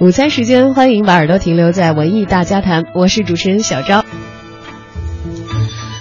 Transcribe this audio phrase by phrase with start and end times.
[0.00, 4.02] 午餐时间，欢迎把耳朵停留在文艺大家谈，我是主持人小昭。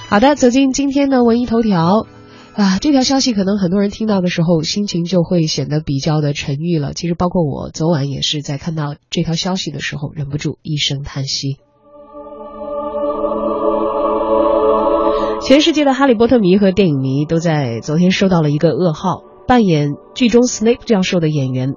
[0.08, 2.08] 好的，走进今天的文艺头条
[2.56, 6.94] 啊，这条消息可能很多人听到的时候，心情就会显得比较的沉郁了。
[6.94, 11.58] 其实包括我，昨晚也是在看到这条消息的时候，忍不住一声叹息。
[15.42, 21.73] 全世界的哈利波特迷和电影迷都在昨天收到了一个噩耗，扮演剧中 Snape 教授的演员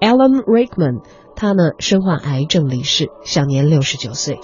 [0.00, 1.02] Alan Rickman。
[1.36, 4.40] 他呢，身患癌症离世，享年六十九岁。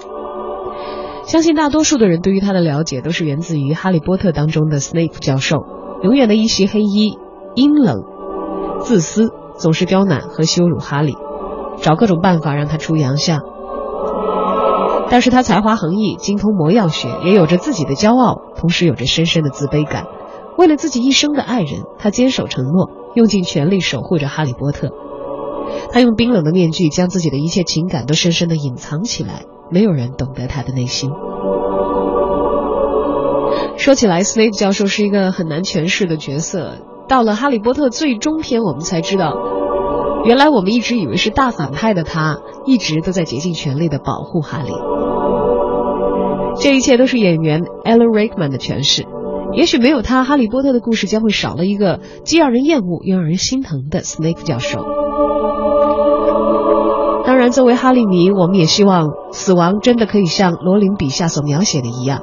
[1.24, 5.64] 相信大多数的人对于他的了解，都是源自于《哈利波特》当中的 Snape 教授，
[6.02, 7.16] 永远的一袭黑衣，
[7.54, 8.02] 阴冷、
[8.80, 11.16] 自私，总是刁难和羞辱哈利，
[11.78, 13.40] 找各种办法让他出洋相。
[15.08, 20.04] 但是他才华横溢，精通魔药学，也有着自己的骄傲，同时有着深深的自卑感。
[20.58, 24.90] 为了自己一生的爱人，他坚守承诺，用尽全力守护着哈利波特。
[25.92, 31.12] 他用冰冷的面具将自己的一切情感都深深的隐藏起来，没有人懂得他的内心。
[33.76, 36.72] 说起来，斯内普教授是一个很难诠释的角色。
[37.06, 39.32] 到了《哈利波特》最终篇，我们才知道，
[40.24, 44.72] 原来我们一直以为是大反派的他，一直都在竭尽全力的保护哈利。
[46.60, 49.06] 这一切都是演员 Alan Rickman 的诠释。
[49.52, 54.84] 也许没有他，《哈利波特》的故事将会少了一个既让人厌恶又让人心疼的 Snape 教授。
[57.24, 62.22] 当然，作为哈利迷，我们也希望死亡真的可以像罗琳笔下所描写的一样。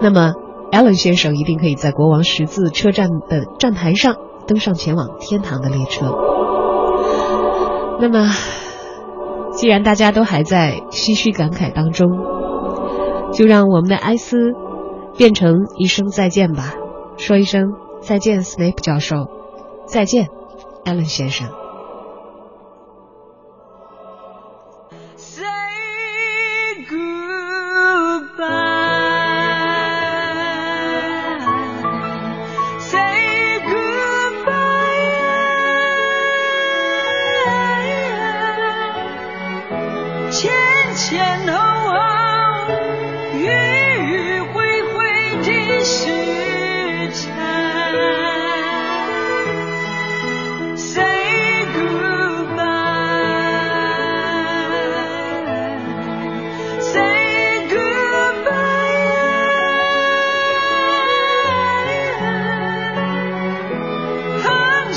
[0.00, 0.32] 那么，
[0.70, 6.06] 艾伦先生一定可以在国王十字车站的站台上登上前往天堂的列车。
[8.00, 8.30] 那么，
[9.52, 12.08] 既然大家都还在唏嘘感慨当中，
[13.32, 14.36] 就让我们的哀思
[15.18, 16.72] 变成一声再见吧。
[17.18, 19.26] 说一声再见，，Snape 教授；
[19.86, 20.28] 再见
[20.84, 21.67] ，alan 先生。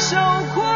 [0.01, 0.17] 守
[0.49, 0.70] 护